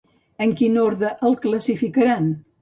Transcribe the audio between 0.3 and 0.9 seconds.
En quin